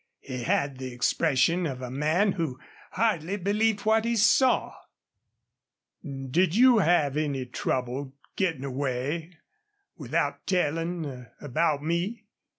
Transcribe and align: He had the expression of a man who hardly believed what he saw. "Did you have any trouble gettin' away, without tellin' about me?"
He 0.21 0.41
had 0.41 0.79
the 0.79 0.91
expression 0.91 1.67
of 1.67 1.83
a 1.83 1.91
man 1.91 2.31
who 2.31 2.57
hardly 2.93 3.37
believed 3.37 3.81
what 3.81 4.03
he 4.03 4.15
saw. 4.15 4.73
"Did 6.03 6.55
you 6.55 6.79
have 6.79 7.15
any 7.15 7.45
trouble 7.45 8.15
gettin' 8.35 8.63
away, 8.63 9.37
without 9.95 10.47
tellin' 10.47 11.27
about 11.39 11.83
me?" 11.83 12.25